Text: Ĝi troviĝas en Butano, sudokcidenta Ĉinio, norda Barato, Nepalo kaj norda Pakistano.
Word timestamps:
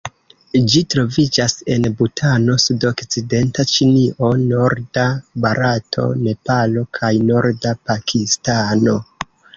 Ĝi 0.71 0.79
troviĝas 0.93 1.55
en 1.73 1.83
Butano, 1.99 2.55
sudokcidenta 2.63 3.65
Ĉinio, 3.73 4.31
norda 4.53 5.05
Barato, 5.45 6.07
Nepalo 6.25 6.87
kaj 7.01 7.13
norda 7.31 7.75
Pakistano. 7.91 8.97